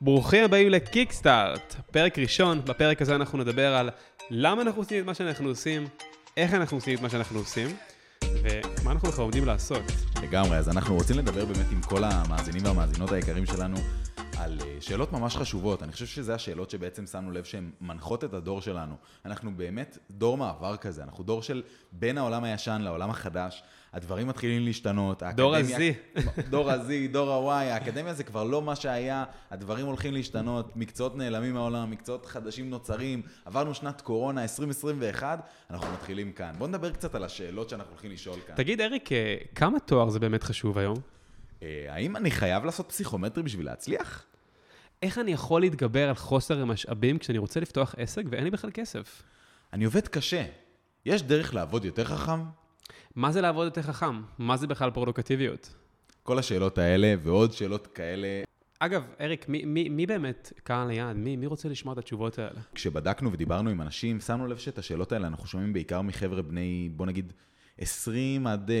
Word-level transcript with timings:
ברוכים 0.00 0.44
הבאים 0.44 0.68
לקיקסטארט, 0.68 1.74
פרק 1.92 2.18
ראשון, 2.18 2.60
בפרק 2.64 3.02
הזה 3.02 3.14
אנחנו 3.14 3.38
נדבר 3.38 3.74
על 3.74 3.90
למה 4.30 4.62
אנחנו 4.62 4.80
עושים 4.80 5.00
את 5.00 5.06
מה 5.06 5.14
שאנחנו 5.14 5.48
עושים, 5.48 5.88
איך 6.36 6.54
אנחנו 6.54 6.76
עושים 6.76 6.94
את 6.96 7.00
מה 7.00 7.10
שאנחנו 7.10 7.38
עושים, 7.38 7.76
ומה 8.24 8.92
אנחנו 8.92 9.08
בכלל 9.08 9.22
עומדים 9.22 9.44
לעשות. 9.44 9.82
לגמרי, 10.22 10.56
אז 10.56 10.68
אנחנו 10.68 10.94
רוצים 10.94 11.18
לדבר 11.18 11.44
באמת 11.44 11.66
עם 11.72 11.82
כל 11.82 12.04
המאזינים 12.04 12.64
והמאזינות 12.64 13.12
היקרים 13.12 13.46
שלנו 13.46 13.76
על 14.38 14.58
אה, 14.60 14.76
שאלות 14.80 15.12
ממש 15.12 15.36
חשובות. 15.36 15.82
אני 15.82 15.92
חושב 15.92 16.06
שזה 16.06 16.34
השאלות 16.34 16.70
שבעצם 16.70 17.06
שמנו 17.06 17.30
לב 17.30 17.44
שהן 17.44 17.70
מנחות 17.80 18.24
את 18.24 18.34
הדור 18.34 18.60
שלנו. 18.60 18.94
אנחנו 19.24 19.50
באמת 19.56 19.98
דור 20.10 20.36
מעבר 20.36 20.76
כזה, 20.76 21.02
אנחנו 21.02 21.24
דור 21.24 21.42
של 21.42 21.62
בין 21.92 22.18
העולם 22.18 22.44
הישן 22.44 22.80
לעולם 22.82 23.10
החדש. 23.10 23.62
הדברים 23.92 24.26
מתחילים 24.26 24.64
להשתנות, 24.64 25.22
דור. 25.22 25.56
ה-Z. 25.56 26.20
דור 26.50 26.70
ה-Z, 26.70 27.12
דור 27.12 27.52
ה-Y, 27.52 27.64
האקדמיה 27.64 28.14
זה 28.14 28.24
כבר 28.24 28.44
לא 28.44 28.62
מה 28.62 28.76
שהיה, 28.76 29.24
הדברים 29.50 29.86
הולכים 29.86 30.12
להשתנות, 30.12 30.76
מקצועות 30.76 31.16
נעלמים 31.16 31.54
מהעולם, 31.54 31.90
מקצועות 31.90 32.26
חדשים 32.26 32.70
נוצרים, 32.70 33.22
עברנו 33.44 33.74
שנת 33.74 34.00
קורונה 34.00 34.42
2021, 34.42 35.40
אנחנו 35.70 35.92
מתחילים 35.92 36.32
כאן. 36.32 36.54
בואו 36.58 36.68
נדבר 36.68 36.92
קצת 36.92 37.14
על 37.14 37.24
השאלות 37.24 37.68
שאנחנו 37.68 37.90
הולכים 37.92 38.10
לשאול 38.10 38.38
כאן. 38.46 38.54
תגיד, 38.54 38.80
אריק, 38.80 39.12
אה, 39.12 39.36
כמה 39.54 39.80
תואר 39.80 40.10
זה 40.10 40.18
באמת 40.18 40.42
חשוב 40.42 40.78
היום? 40.78 40.96
אה, 41.62 41.86
האם 41.88 42.16
אני 42.16 42.30
חייב 42.30 42.64
לעשות 42.64 42.88
פסיכומטרי 42.88 43.42
בשביל 43.42 43.66
להצליח? 43.66 44.24
איך 45.02 45.18
אני 45.18 45.32
יכול 45.32 45.60
להתגבר 45.60 46.08
על 46.08 46.14
חוסר 46.14 46.60
המשאבים 46.60 47.18
כשאני 47.18 47.38
רוצה 47.38 47.60
לפתוח 47.60 47.94
עסק 47.98 48.22
ואין 48.30 48.44
לי 48.44 48.50
בכלל 48.50 48.70
כסף? 48.74 49.22
אני 49.72 49.84
עובד 49.84 50.08
קשה. 50.08 50.44
יש 51.06 51.22
דרך 51.22 51.54
לעבוד 51.54 51.84
יותר 51.84 52.04
חכם? 52.04 52.40
מה 53.16 53.32
זה 53.32 53.40
לעבוד 53.40 53.64
יותר 53.64 53.82
חכם? 53.82 54.22
מה 54.38 54.56
זה 54.56 54.66
בכלל 54.66 54.90
פרודוקטיביות? 54.90 55.74
כל 56.22 56.38
השאלות 56.38 56.78
האלה 56.78 57.14
ועוד 57.22 57.52
שאלות 57.52 57.86
כאלה, 57.86 58.42
אגב, 58.78 59.04
אריק, 59.20 59.48
מי, 59.48 59.64
מי, 59.64 59.88
מי 59.88 60.06
באמת 60.06 60.52
קהל 60.64 60.90
היעד? 60.90 61.16
מי, 61.16 61.36
מי 61.36 61.46
רוצה 61.46 61.68
לשמוע 61.68 61.92
את 61.92 61.98
התשובות 61.98 62.38
האלה? 62.38 62.60
כשבדקנו 62.74 63.32
ודיברנו 63.32 63.70
עם 63.70 63.80
אנשים, 63.80 64.20
שמנו 64.20 64.46
לב 64.46 64.56
שאת 64.56 64.78
השאלות 64.78 65.12
האלה 65.12 65.26
אנחנו 65.26 65.46
שומעים 65.46 65.72
בעיקר 65.72 66.02
מחבר'ה 66.02 66.42
בני, 66.42 66.88
בוא 66.96 67.06
נגיד, 67.06 67.32
20 67.78 68.46
עד 68.46 68.70
אה, 68.70 68.76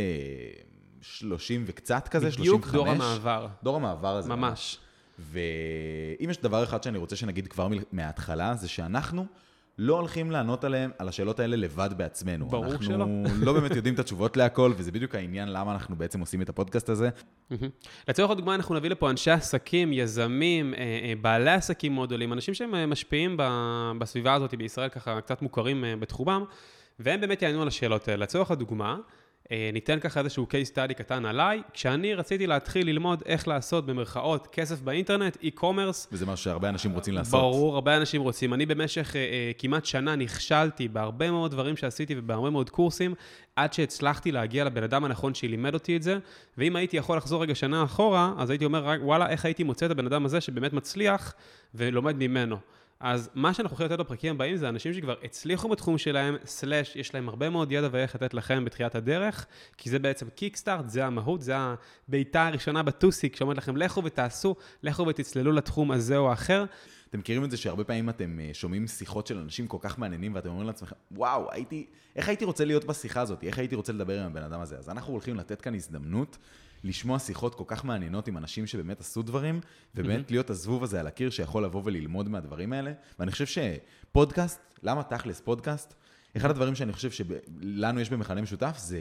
30 1.00 1.64
וקצת 1.66 2.08
כזה, 2.08 2.30
35. 2.32 2.38
בדיוק 2.38 2.74
דור 2.74 2.88
המעבר. 2.88 3.48
דור 3.62 3.76
המעבר 3.76 4.16
הזה. 4.16 4.28
ממש. 4.28 4.78
ואם 5.18 6.30
יש 6.30 6.38
דבר 6.38 6.64
אחד 6.64 6.82
שאני 6.82 6.98
רוצה 6.98 7.16
שנגיד 7.16 7.48
כבר 7.48 7.68
מההתחלה, 7.92 8.54
זה 8.54 8.68
שאנחנו 8.68 9.26
לא 9.78 9.96
הולכים 9.96 10.30
לענות 10.30 10.64
עליהם, 10.64 10.90
על 10.98 11.08
השאלות 11.08 11.40
האלה 11.40 11.56
לבד 11.56 11.90
בעצמנו. 11.96 12.46
ברור 12.46 12.66
אנחנו 12.66 12.84
שלא. 12.84 13.06
לא 13.46 13.52
באמת 13.52 13.76
יודעים 13.76 13.94
את 13.94 13.98
התשובות 14.04 14.36
להכל, 14.36 14.72
וזה 14.76 14.92
בדיוק 14.92 15.14
העניין 15.14 15.52
למה 15.52 15.72
אנחנו 15.72 15.96
בעצם 15.96 16.20
עושים 16.20 16.42
את 16.42 16.48
הפודקאסט 16.48 16.88
הזה. 16.88 17.10
לצורך 18.08 18.30
הדוגמה, 18.30 18.54
אנחנו 18.54 18.74
נביא 18.74 18.90
לפה 18.90 19.10
אנשי 19.10 19.30
עסקים, 19.30 19.92
יזמים, 19.92 20.74
אה, 20.74 20.78
אה, 20.78 21.12
בעלי 21.20 21.50
עסקים 21.50 21.94
מאוד 21.94 22.08
גדולים, 22.08 22.32
אנשים 22.32 22.54
שהם 22.54 22.74
אה, 22.74 22.86
משפיעים 22.86 23.36
בסביבה 23.98 24.34
הזאת 24.34 24.54
בישראל, 24.54 24.88
ככה 24.88 25.20
קצת 25.20 25.42
מוכרים 25.42 25.84
בתחומם, 26.00 26.44
והם 26.98 27.20
באמת 27.20 27.42
יענו 27.42 27.62
על 27.62 27.68
השאלות 27.68 28.08
האלה. 28.08 28.22
לצורך 28.22 28.50
הדוגמה, 28.50 28.96
ניתן 29.72 30.00
ככה 30.00 30.20
איזשהו 30.20 30.46
case 30.50 30.70
study 30.72 30.94
קטן 30.94 31.24
עליי. 31.24 31.62
כשאני 31.72 32.14
רציתי 32.14 32.46
להתחיל 32.46 32.86
ללמוד 32.86 33.22
איך 33.26 33.48
לעשות 33.48 33.86
במרכאות 33.86 34.46
כסף 34.52 34.80
באינטרנט, 34.80 35.36
e-commerce, 35.42 36.08
וזה 36.12 36.26
משהו 36.26 36.44
שהרבה 36.44 36.68
אנשים 36.68 36.92
רוצים 36.92 37.14
לעשות. 37.14 37.40
ברור, 37.40 37.74
הרבה 37.74 37.96
אנשים 37.96 38.22
רוצים. 38.22 38.54
אני 38.54 38.66
במשך 38.66 39.16
אה, 39.16 39.20
אה, 39.20 39.52
כמעט 39.58 39.84
שנה 39.84 40.16
נכשלתי 40.16 40.88
בהרבה 40.88 41.30
מאוד 41.30 41.50
דברים 41.50 41.76
שעשיתי 41.76 42.14
ובהרבה 42.18 42.50
מאוד 42.50 42.70
קורסים, 42.70 43.14
עד 43.56 43.72
שהצלחתי 43.72 44.32
להגיע 44.32 44.64
לבן 44.64 44.82
אדם 44.82 45.04
הנכון 45.04 45.34
שלימד 45.34 45.74
אותי 45.74 45.96
את 45.96 46.02
זה. 46.02 46.18
ואם 46.58 46.76
הייתי 46.76 46.96
יכול 46.96 47.16
לחזור 47.16 47.42
רגע 47.42 47.54
שנה 47.54 47.84
אחורה, 47.84 48.32
אז 48.38 48.50
הייתי 48.50 48.64
אומר, 48.64 48.84
"רק, 48.84 49.00
וואלה, 49.02 49.28
איך 49.28 49.44
הייתי 49.44 49.62
מוצא 49.62 49.86
את 49.86 49.90
הבן 49.90 50.06
אדם 50.06 50.24
הזה 50.24 50.40
שבאמת 50.40 50.72
מצליח 50.72 51.34
ולומד 51.74 52.16
ממנו. 52.16 52.56
אז 53.00 53.30
מה 53.34 53.54
שאנחנו 53.54 53.76
הולכים 53.76 53.92
לתת 53.92 54.04
בפרקים 54.04 54.34
הבאים 54.34 54.56
זה 54.56 54.68
אנשים 54.68 54.94
שכבר 54.94 55.14
הצליחו 55.22 55.68
בתחום 55.68 55.98
שלהם, 55.98 56.36
סלאש, 56.44 56.96
יש 56.96 57.14
להם 57.14 57.28
הרבה 57.28 57.50
מאוד 57.50 57.72
ידע 57.72 57.88
ואיך 57.92 58.14
לתת 58.14 58.34
לכם 58.34 58.64
בתחילת 58.64 58.94
הדרך, 58.94 59.46
כי 59.76 59.90
זה 59.90 59.98
בעצם 59.98 60.28
קיקסטארט, 60.28 60.88
זה 60.88 61.06
המהות, 61.06 61.42
זה 61.42 61.54
הבעיטה 62.08 62.46
הראשונה 62.46 62.82
בטוסיק 62.82 63.36
שאומרת 63.36 63.56
לכם, 63.56 63.76
לכו 63.76 64.04
ותעשו, 64.04 64.56
לכו 64.82 65.06
ותצללו 65.06 65.52
לתחום 65.52 65.90
הזה 65.90 66.16
או 66.16 66.30
האחר. 66.30 66.64
אתם 67.10 67.18
מכירים 67.18 67.44
את 67.44 67.50
זה 67.50 67.56
שהרבה 67.56 67.84
פעמים 67.84 68.08
אתם 68.08 68.40
אה, 68.40 68.50
שומעים 68.52 68.86
שיחות 68.86 69.26
של 69.26 69.38
אנשים 69.38 69.66
כל 69.66 69.78
כך 69.80 69.98
מעניינים, 69.98 70.34
ואתם 70.34 70.48
אומרים 70.48 70.66
לעצמכם, 70.66 70.96
וואו, 71.10 71.52
הייתי, 71.52 71.86
איך 72.16 72.28
הייתי 72.28 72.44
רוצה 72.44 72.64
להיות 72.64 72.84
בשיחה 72.84 73.20
הזאת? 73.20 73.44
איך 73.44 73.58
הייתי 73.58 73.74
רוצה 73.74 73.92
לדבר 73.92 74.20
עם 74.20 74.26
הבן 74.26 74.42
אדם 74.42 74.60
הזה? 74.60 74.78
אז 74.78 74.88
אנחנו 74.88 75.12
הולכים 75.12 75.36
לתת 75.36 75.60
כאן 75.60 75.74
הזדמנות 75.74 76.38
לשמוע 76.84 77.18
שיחות 77.18 77.54
כל 77.54 77.64
כך 77.66 77.84
מעניינות 77.84 78.28
עם 78.28 78.36
אנשים 78.36 78.66
שבאמת 78.66 79.00
עשו 79.00 79.22
דברים, 79.22 79.60
ובאמת 79.94 80.30
להיות 80.30 80.50
הזבוב 80.50 80.84
הזה 80.84 81.00
על 81.00 81.06
הקיר 81.06 81.30
שיכול 81.30 81.64
לבוא 81.64 81.82
וללמוד 81.84 82.28
מהדברים 82.28 82.72
האלה. 82.72 82.92
ואני 83.18 83.30
חושב 83.30 83.46
שפודקאסט, 83.46 84.60
למה 84.82 85.02
תכלס 85.02 85.40
פודקאסט? 85.40 85.94
אחד 86.36 86.50
הדברים 86.50 86.74
שאני 86.74 86.92
חושב 86.92 87.10
שלנו 87.10 88.00
יש 88.00 88.10
במכנה 88.10 88.42
משותף 88.42 88.76
זה 88.78 88.98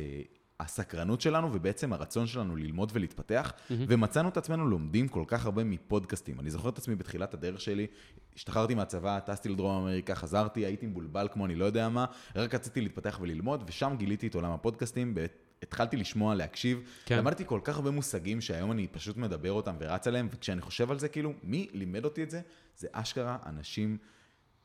הסקרנות 0.59 1.21
שלנו 1.21 1.53
ובעצם 1.53 1.93
הרצון 1.93 2.27
שלנו 2.27 2.55
ללמוד 2.55 2.91
ולהתפתח, 2.93 3.53
ומצאנו 3.69 4.29
את 4.29 4.38
עצמנו 4.38 4.67
לומדים 4.67 5.07
כל 5.07 5.23
כך 5.27 5.45
הרבה 5.45 5.63
מפודקאסטים. 5.63 6.39
אני 6.39 6.51
זוכר 6.51 6.69
את 6.69 6.77
עצמי 6.77 6.95
בתחילת 6.95 7.33
הדרך 7.33 7.61
שלי, 7.61 7.88
השתחררתי 8.35 8.75
מהצבא, 8.75 9.19
טסתי 9.19 9.49
לדרום 9.49 9.81
אמריקה, 9.81 10.15
חזרתי, 10.15 10.65
הייתי 10.65 10.88
מבולבל 10.88 11.27
כמו 11.33 11.45
אני 11.45 11.55
לא 11.55 11.65
יודע 11.65 11.89
מה, 11.89 12.05
רק 12.35 12.55
רציתי 12.55 12.81
להתפתח 12.81 13.19
וללמוד, 13.21 13.63
ושם 13.67 13.95
גיליתי 13.97 14.27
את 14.27 14.35
עולם 14.35 14.51
הפודקאסטים, 14.51 15.15
התחלתי 15.63 15.97
לשמוע, 15.97 16.35
להקשיב, 16.35 16.81
כן. 17.05 17.17
למדתי 17.17 17.44
כל 17.45 17.59
כך 17.63 17.75
הרבה 17.75 17.91
מושגים 17.91 18.41
שהיום 18.41 18.71
אני 18.71 18.88
פשוט 18.88 19.17
מדבר 19.17 19.51
אותם 19.51 19.75
ורץ 19.79 20.07
עליהם, 20.07 20.27
וכשאני 20.31 20.61
חושב 20.61 20.91
על 20.91 20.99
זה, 20.99 21.07
כאילו, 21.07 21.33
מי 21.44 21.67
לימד 21.73 22.05
אותי 22.05 22.23
את 22.23 22.29
זה? 22.29 22.41
זה 22.77 22.88
אשכרה 22.91 23.38
אנשים 23.45 23.97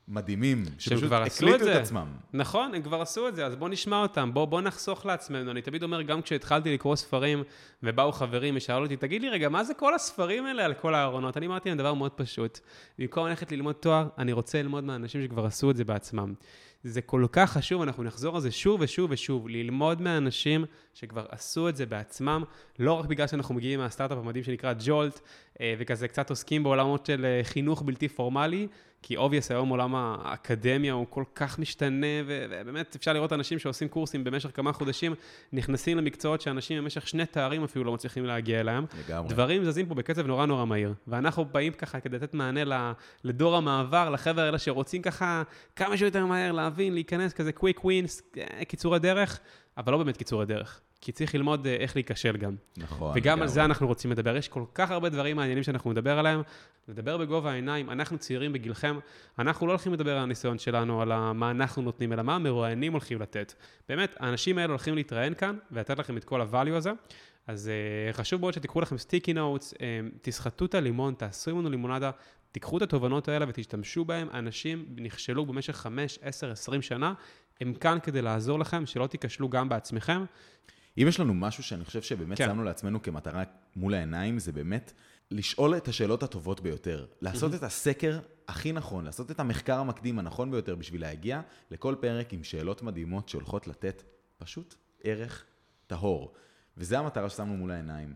מדהימים, 0.07 0.65
שפשוט 0.77 1.03
כבר 1.03 1.21
הקליטו 1.23 1.55
את 1.55 1.61
את. 1.61 1.75
עצמם. 1.75 2.07
נכון, 2.33 2.75
הם 2.75 2.81
כבר 2.81 3.01
עשו 3.01 3.27
את 3.27 3.35
זה, 3.35 3.45
אז 3.45 3.55
בואו 3.55 3.69
נשמע 3.69 4.01
אותם, 4.01 4.33
בואו 4.33 4.47
בוא 4.47 4.61
נחסוך 4.61 5.05
לעצמנו. 5.05 5.51
אני 5.51 5.61
תמיד 5.61 5.83
אומר, 5.83 6.01
גם 6.01 6.21
כשהתחלתי 6.21 6.73
לקרוא 6.73 6.95
ספרים, 6.95 7.43
ובאו 7.83 8.11
חברים 8.11 8.53
ושאלו 8.57 8.83
אותי, 8.83 8.97
תגיד 8.97 9.21
לי 9.21 9.29
רגע, 9.29 9.49
מה 9.49 9.63
זה 9.63 9.73
כל 9.73 9.95
הספרים 9.95 10.45
האלה 10.45 10.65
על 10.65 10.73
כל 10.73 10.95
הארונות? 10.95 11.37
אני 11.37 11.45
אמרתי 11.45 11.69
להם 11.69 11.77
דבר 11.77 11.93
מאוד 11.93 12.11
פשוט. 12.11 12.59
במקום 12.99 13.27
ללכת 13.27 13.51
ללמוד 13.51 13.75
תואר, 13.75 14.07
אני 14.17 14.31
רוצה 14.31 14.61
ללמוד 14.61 14.83
מהאנשים 14.83 15.23
שכבר 15.23 15.45
עשו 15.45 15.71
את 15.71 15.75
זה 15.75 15.83
בעצמם. 15.83 16.33
זה 16.83 17.01
כל 17.01 17.25
כך 17.31 17.51
חשוב, 17.51 17.81
אנחנו 17.81 18.03
נחזור 18.03 18.35
על 18.35 18.41
זה 18.41 18.51
שוב 18.51 18.81
ושוב 18.81 19.11
ושוב, 19.11 19.47
ללמוד 19.49 20.01
מהאנשים 20.01 20.65
שכבר 20.93 21.25
עשו 21.29 21.69
את 21.69 21.75
זה 21.75 21.85
בעצמם, 21.85 22.43
לא 22.79 22.93
רק 22.93 23.05
בגלל 23.05 23.27
שאנחנו 23.27 23.55
מגיעים 23.55 23.79
מהסטארט-אפ 23.79 24.17
המדהים 24.17 24.43
שנקרא 24.43 24.73
ג'ולט, 24.85 25.19
אה, 25.61 25.75
וכזה 25.79 26.07
קצת 26.07 26.29
עוסקים 26.29 26.63
בעולמות 26.63 27.05
של 27.05 27.25
אה, 27.25 27.43
חינוך 27.43 27.81
בלתי 27.81 28.07
פורמלי, 28.07 28.67
כי 29.03 29.17
obviously 29.17 29.51
היום 29.51 29.69
עולם 29.69 29.95
האקדמיה 29.95 30.93
הוא 30.93 31.05
כל 31.09 31.23
כך 31.35 31.59
משתנה, 31.59 32.07
ובאמת 32.25 32.95
אפשר 32.95 33.13
לראות 33.13 33.33
אנשים 33.33 33.59
שעושים 33.59 33.87
קורסים 33.87 34.23
במשך 34.23 34.49
כמה 34.53 34.73
חודשים, 34.73 35.13
נכנסים 35.53 35.97
למקצועות 35.97 36.41
שאנשים 36.41 36.83
במשך 36.83 37.07
שני 37.07 37.25
תארים 37.25 37.63
אפילו 37.63 37.85
לא 37.85 37.93
מצליחים 37.93 38.25
להגיע 38.25 38.59
אליהם. 38.59 38.85
לגמרי. 39.07 39.29
דברים 39.29 39.63
זזים 39.65 39.85
פה 39.85 39.95
בקצב 39.95 40.27
נורא 40.27 40.45
נורא 40.45 40.65
מהיר, 40.65 40.93
ואנחנו 41.07 41.45
באים 41.45 41.73
ככה 41.73 41.99
כדי 41.99 42.15
לתת 42.15 42.33
מענה 42.33 42.93
לדור 43.23 43.57
המעבר, 43.57 44.09
לחבר'ה 44.09 44.45
האלה 44.45 44.57
שרוצים 44.57 45.01
ככה 45.01 45.43
כמה 45.75 45.97
שיותר 45.97 46.25
מהר 46.25 46.51
להבין, 46.71 46.93
להיכנס 46.93 47.33
כזה 47.33 47.51
quick 47.51 47.85
wins, 47.85 48.21
קיצורי 48.67 48.99
דרך, 48.99 49.39
אבל 49.77 49.91
לא 49.91 49.97
באמת 49.97 50.17
קיצורי 50.17 50.45
דרך, 50.45 50.81
כי 51.01 51.11
צריך 51.11 51.35
ללמוד 51.35 51.67
אה, 51.67 51.75
איך 51.75 51.95
להיכשל 51.95 52.37
גם. 52.37 52.55
נכון. 52.77 53.11
וגם 53.15 53.41
על. 53.41 53.47
זה 53.47 53.65
אנחנו 53.65 53.87
רוצים 53.87 54.11
לדבר. 54.11 54.37
יש 54.37 54.47
כל 54.47 54.63
כך 54.75 54.91
הרבה 54.91 55.09
דברים 55.09 55.35
מעניינים 55.35 55.63
שאנחנו 55.63 55.91
נדבר 55.91 56.19
עליהם. 56.19 56.41
לדבר 56.87 57.17
בגובה 57.17 57.51
העיניים, 57.51 57.89
אנחנו 57.89 58.17
צעירים 58.17 58.53
בגילכם, 58.53 58.99
אנחנו 59.39 59.67
לא 59.67 59.71
הולכים 59.71 59.93
לדבר 59.93 60.11
על 60.11 60.17
הניסיון 60.17 60.57
שלנו, 60.57 61.01
על 61.01 61.31
מה 61.33 61.51
אנחנו 61.51 61.81
נותנים, 61.81 62.13
אלא 62.13 62.23
מה 62.23 62.35
המרואיינים 62.35 62.91
הולכים 62.91 63.21
לתת. 63.21 63.53
באמת, 63.89 64.15
האנשים 64.19 64.57
האלה 64.57 64.69
הולכים 64.69 64.95
להתראיין 64.95 65.33
כאן 65.33 65.57
ולתת 65.71 65.99
לכם 65.99 66.17
את 66.17 66.23
כל 66.23 66.41
ה-value 66.41 66.75
הזה. 66.75 66.91
אז 67.47 67.69
uh, 67.69 68.13
חשוב 68.13 68.41
מאוד 68.41 68.53
שתיקחו 68.53 68.81
לכם 68.81 68.97
סטיקי 68.97 69.33
נוטס, 69.33 69.73
תסחטו 70.21 70.65
את 70.65 70.75
הלימון, 70.75 71.13
תעשו 71.13 71.55
ממנו 71.55 71.69
לימונדה, 71.69 72.11
תיקחו 72.51 72.77
את 72.77 72.81
התובנות 72.81 73.27
האלה 73.27 73.45
ותשתמשו 73.49 74.05
בהם. 74.05 74.27
אנשים 74.33 74.85
נכשלו 74.97 75.45
במשך 75.45 75.75
5, 75.75 76.19
10, 76.21 76.51
20 76.51 76.81
שנה, 76.81 77.13
הם 77.61 77.73
כאן 77.73 77.97
כדי 78.03 78.21
לעזור 78.21 78.59
לכם, 78.59 78.85
שלא 78.85 79.07
תיכשלו 79.07 79.49
גם 79.49 79.69
בעצמכם. 79.69 80.25
אם 80.97 81.05
יש 81.07 81.19
לנו 81.19 81.33
משהו 81.33 81.63
שאני 81.63 81.85
חושב 81.85 82.01
שבאמת 82.01 82.37
כן. 82.37 82.45
שמנו 82.45 82.63
לעצמנו 82.63 83.01
כמטרה 83.01 83.43
מול 83.75 83.93
העיניים, 83.93 84.39
זה 84.39 84.51
באמת 84.51 84.93
לשאול 85.31 85.77
את 85.77 85.87
השאלות 85.87 86.23
הטובות 86.23 86.61
ביותר. 86.61 87.05
לעשות 87.21 87.53
את 87.53 87.63
הסקר 87.63 88.19
הכי 88.47 88.71
נכון, 88.71 89.05
לעשות 89.05 89.31
את 89.31 89.39
המחקר 89.39 89.79
המקדים 89.79 90.19
הנכון 90.19 90.51
ביותר 90.51 90.75
בשביל 90.75 91.01
להגיע 91.01 91.41
לכל 91.71 91.95
פרק 91.99 92.33
עם 92.33 92.43
שאלות 92.43 92.81
מדהימות 92.81 93.29
שהולכות 93.29 93.67
לתת 93.67 94.03
פשוט 94.37 94.75
ערך 95.03 95.45
טהור. 95.87 96.33
וזו 96.77 96.95
המטרה 96.95 97.29
ששמנו 97.29 97.57
מול 97.57 97.71
העיניים. 97.71 98.13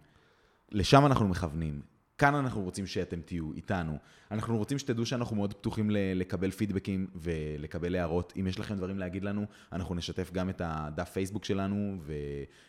לשם 0.71 1.05
אנחנו 1.05 1.27
מכוונים. 1.27 1.81
כאן 2.17 2.35
אנחנו 2.35 2.61
רוצים 2.61 2.87
שאתם 2.87 3.21
תהיו 3.21 3.51
איתנו. 3.55 3.97
אנחנו 4.31 4.57
רוצים 4.57 4.77
שתדעו 4.79 5.05
שאנחנו 5.05 5.35
מאוד 5.35 5.53
פתוחים 5.53 5.89
ל- 5.89 5.97
לקבל 6.15 6.51
פידבקים 6.51 7.07
ולקבל 7.15 7.95
הערות. 7.95 8.33
אם 8.39 8.47
יש 8.47 8.59
לכם 8.59 8.75
דברים 8.75 8.99
להגיד 8.99 9.23
לנו, 9.23 9.45
אנחנו 9.73 9.95
נשתף 9.95 10.31
גם 10.33 10.49
את 10.49 10.61
הדף 10.65 11.09
פייסבוק 11.09 11.45
שלנו 11.45 11.97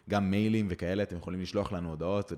וגם 0.08 0.30
מיילים 0.30 0.66
וכאלה, 0.70 1.02
אתם 1.02 1.16
יכולים 1.16 1.40
לשלוח 1.40 1.72
לנו 1.72 1.90
הודעות. 1.90 2.32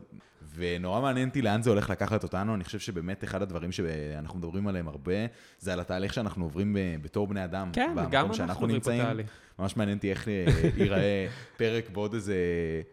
ונורא 0.54 1.00
מעניין 1.00 1.28
אותי 1.28 1.42
לאן 1.42 1.62
זה 1.62 1.70
הולך 1.70 1.90
לקחת 1.90 2.22
אותנו. 2.22 2.54
אני 2.54 2.64
חושב 2.64 2.78
שבאמת 2.78 3.24
אחד 3.24 3.42
הדברים 3.42 3.72
שאנחנו 3.72 4.38
מדברים 4.38 4.68
עליהם 4.68 4.88
הרבה, 4.88 5.12
זה 5.58 5.72
על 5.72 5.80
התהליך 5.80 6.14
שאנחנו 6.14 6.44
עוברים 6.44 6.76
בתור 7.02 7.26
בני 7.26 7.44
אדם. 7.44 7.70
כן, 7.72 7.94
גם 8.10 8.26
אנחנו 8.32 8.44
עוברים 8.54 8.58
פה 8.58 8.66
נמצאים. 8.66 9.02
תהליך. 9.02 9.30
ממש 9.58 9.76
מעניין 9.76 9.96
אותי 9.98 10.10
איך 10.10 10.28
אה, 10.28 10.44
ייראה 10.76 11.26
פרק 11.56 11.90
בעוד 11.90 12.14
איזה 12.14 12.36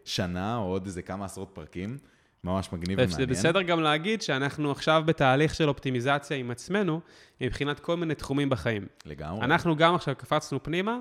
שנה, 0.06 0.58
או 0.58 0.64
עוד 0.64 0.86
איזה 0.86 1.02
כמה 1.02 1.26
עשרות 1.26 1.50
פרקים. 1.54 1.98
ממש 2.46 2.74
מגניב 2.74 3.00
זה 3.00 3.06
ומעניין. 3.06 3.30
בסדר 3.30 3.62
גם 3.62 3.80
להגיד 3.80 4.22
שאנחנו 4.22 4.72
עכשיו 4.72 5.04
בתהליך 5.06 5.56
של 5.56 5.70
אופטימיזציה 5.70 6.38
עם 6.38 6.52
עצמנו, 6.52 7.02
מבחינת 7.42 7.80
כל 7.80 7.98
מיני 7.98 8.16
תחומים 8.16 8.50
בחיים. 8.50 8.86
לגמרי. 9.06 9.42
אנחנו 9.42 9.76
גם 9.76 9.96
עכשיו 9.96 10.16
קפצנו 10.18 10.64
פנימה, 10.64 10.98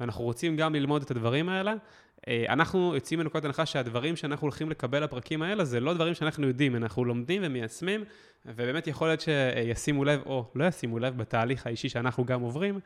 ואנחנו 0.00 0.24
רוצים 0.24 0.56
גם 0.56 0.74
ללמוד 0.74 1.02
את 1.02 1.10
הדברים 1.10 1.48
האלה. 1.48 1.74
אה, 2.28 2.44
אנחנו 2.48 2.94
יוצאים 2.94 3.20
מנקודת 3.20 3.44
הנחה 3.44 3.66
שהדברים 3.66 4.16
שאנחנו 4.16 4.44
הולכים 4.44 4.70
לקבל 4.70 5.04
לפרקים 5.04 5.42
האלה, 5.42 5.64
זה 5.64 5.80
לא 5.80 5.94
דברים 5.94 6.14
שאנחנו 6.14 6.46
יודעים, 6.46 6.76
אנחנו 6.76 7.04
לומדים 7.04 7.42
ומיישמים, 7.44 8.04
ובאמת 8.46 8.86
יכול 8.86 9.08
להיות 9.08 9.20
שישימו 9.20 10.04
לב, 10.04 10.22
או 10.26 10.50
לא 10.54 10.64
ישימו 10.64 10.98
לב, 10.98 11.16
בתהליך 11.16 11.66
האישי 11.66 11.88
שאנחנו 11.88 12.24
גם 12.24 12.40
עוברים, 12.40 12.80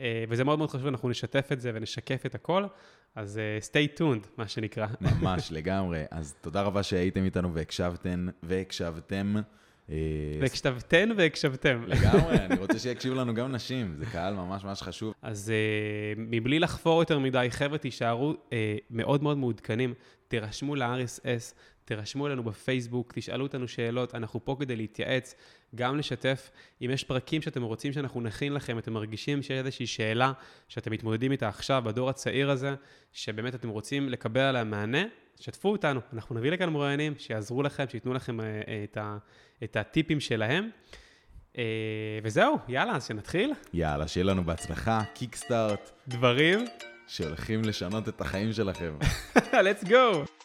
אה, 0.00 0.24
וזה 0.28 0.44
מאוד 0.44 0.58
מאוד 0.58 0.70
חשוב, 0.70 0.86
אנחנו 0.86 1.08
נשתף 1.08 1.48
את 1.52 1.60
זה 1.60 1.70
ונשקף 1.74 2.26
את 2.26 2.34
הכל, 2.34 2.64
אז 3.14 3.38
אה, 3.38 3.58
stay 3.62 3.98
tuned, 3.98 4.26
מה 4.36 4.48
שנקרא. 4.48 4.86
ממש, 5.00 5.52
לגמרי. 5.52 6.04
אז 6.10 6.34
תודה 6.40 6.62
רבה 6.62 6.82
שהייתם 6.82 7.24
איתנו 7.24 7.54
והקשבתם. 8.42 9.36
אה, 9.36 9.42
והקשבתן 10.40 11.08
והקשבתם. 11.16 11.84
לגמרי, 11.86 12.36
אני 12.46 12.58
רוצה 12.58 12.78
שיקשיבו 12.78 13.14
לנו 13.14 13.34
גם 13.34 13.52
נשים, 13.52 13.94
זה 13.98 14.06
קהל 14.06 14.34
ממש 14.34 14.64
ממש 14.64 14.82
חשוב. 14.82 15.14
אז 15.22 15.52
uh, 15.52 16.18
מבלי 16.18 16.58
לחפור 16.58 17.02
יותר 17.02 17.18
מדי, 17.18 17.46
חבר'ה, 17.50 17.78
תישארו 17.78 18.32
uh, 18.32 18.52
מאוד 18.90 19.22
מאוד 19.22 19.38
מעודכנים, 19.38 19.94
תירשמו 20.28 20.74
ל-RSS, 20.74 21.54
תירשמו 21.84 22.26
אלינו 22.26 22.44
בפייסבוק, 22.44 23.12
תשאלו 23.16 23.42
אותנו 23.42 23.68
שאלות, 23.68 24.14
אנחנו 24.14 24.44
פה 24.44 24.56
כדי 24.60 24.76
להתייעץ, 24.76 25.34
גם 25.74 25.98
לשתף. 25.98 26.50
אם 26.82 26.90
יש 26.92 27.04
פרקים 27.04 27.42
שאתם 27.42 27.62
רוצים 27.62 27.92
שאנחנו 27.92 28.20
נכין 28.20 28.52
לכם, 28.52 28.78
אתם 28.78 28.92
מרגישים 28.92 29.42
שיש 29.42 29.50
איזושהי 29.50 29.86
שאלה 29.86 30.32
שאתם 30.68 30.92
מתמודדים 30.92 31.32
איתה 31.32 31.48
עכשיו, 31.48 31.82
בדור 31.84 32.10
הצעיר 32.10 32.50
הזה, 32.50 32.74
שבאמת 33.12 33.54
אתם 33.54 33.68
רוצים 33.68 34.08
לקבל 34.08 34.40
עליה 34.40 34.64
מענה, 34.64 35.02
שתפו 35.40 35.72
אותנו, 35.72 36.00
אנחנו 36.12 36.34
נביא 36.34 36.50
לכאן 36.50 36.68
מרואיינים 36.68 37.14
שיעזרו 37.18 37.62
לכם, 37.62 37.84
שייתנו 37.88 38.14
לכם 38.14 38.40
uh, 38.40 38.42
uh, 38.42 38.44
את, 38.84 38.96
ה, 38.96 39.16
את 39.64 39.76
הטיפים 39.76 40.20
שלהם. 40.20 40.70
Uh, 41.52 41.58
וזהו, 42.22 42.58
יאללה, 42.68 42.96
אז 42.96 43.06
שנתחיל. 43.06 43.52
יאללה, 43.72 44.08
שיהיה 44.08 44.24
לנו 44.24 44.44
בהצלחה, 44.44 45.02
קיקסטארט, 45.14 45.90
דברים, 46.08 46.64
שהולכים 47.06 47.62
לשנות 47.62 48.08
את 48.08 48.20
החיים 48.20 48.52
שלכם. 48.52 48.98
let's 49.36 49.84
go. 49.84 50.35